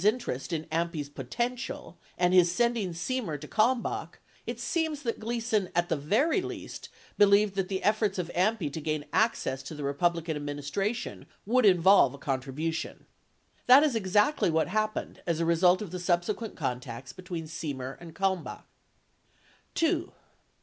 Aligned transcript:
589 0.00 0.14
interest 0.14 0.52
in 0.54 0.64
AMPI's 0.72 1.08
"potential," 1.10 1.98
and 2.16 2.32
his 2.32 2.50
sending 2.50 2.94
Semer 2.94 3.38
to 3.38 3.46
Kalmbach, 3.46 4.18
it 4.46 4.58
seems 4.58 5.02
that 5.02 5.18
Gleason 5.20 5.68
at 5.74 5.90
the 5.90 5.96
very 5.98 6.40
least 6.40 6.88
believed 7.18 7.54
that 7.56 7.68
the 7.68 7.82
efforts 7.82 8.18
of 8.18 8.30
AMPI 8.34 8.72
to 8.72 8.80
gain 8.80 9.04
access 9.12 9.62
to 9.64 9.74
the 9.74 9.84
Republican 9.84 10.36
administration 10.38 11.26
would 11.44 11.66
involve 11.66 12.14
a 12.14 12.16
con 12.18 12.40
tribution. 12.40 13.00
That 13.66 13.82
is 13.82 13.94
exactly 13.94 14.48
what 14.48 14.68
happened 14.68 15.20
as 15.26 15.38
a 15.38 15.44
result 15.44 15.82
of 15.82 15.90
the 15.90 16.00
subsequent 16.00 16.56
contacts 16.56 17.12
between 17.12 17.46
Seiner 17.46 17.98
and 18.00 18.14
Kalmbach. 18.14 18.64
2. 19.74 20.12